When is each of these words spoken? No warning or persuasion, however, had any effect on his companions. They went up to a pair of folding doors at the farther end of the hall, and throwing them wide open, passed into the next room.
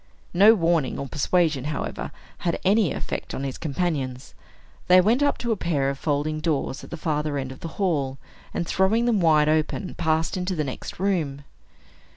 No 0.33 0.55
warning 0.55 0.97
or 0.97 1.07
persuasion, 1.07 1.65
however, 1.65 2.11
had 2.39 2.59
any 2.65 2.91
effect 2.91 3.35
on 3.35 3.43
his 3.43 3.59
companions. 3.59 4.33
They 4.87 4.99
went 4.99 5.21
up 5.21 5.37
to 5.37 5.51
a 5.51 5.55
pair 5.55 5.91
of 5.91 5.99
folding 5.99 6.39
doors 6.39 6.83
at 6.83 6.89
the 6.89 6.97
farther 6.97 7.37
end 7.37 7.51
of 7.51 7.59
the 7.59 7.67
hall, 7.77 8.17
and 8.51 8.65
throwing 8.67 9.05
them 9.05 9.19
wide 9.21 9.47
open, 9.47 9.93
passed 9.93 10.37
into 10.37 10.55
the 10.55 10.63
next 10.63 10.99
room. 10.99 11.43